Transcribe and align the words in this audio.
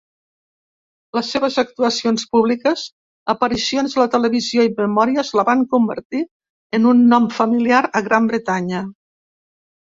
Les 1.17 1.27
seves 1.35 1.57
actuacions 1.63 2.23
públiques, 2.31 2.85
aparicions 3.35 3.93
a 3.93 4.01
la 4.03 4.09
televisió 4.17 4.67
i 4.69 4.73
memòries 4.81 5.31
la 5.41 5.47
van 5.53 5.63
convertir 5.77 6.25
en 6.81 6.91
un 6.95 7.07
nom 7.15 7.31
familiar 7.39 7.87
a 8.01 8.07
Gran 8.11 8.35
Bretanya. 8.35 8.85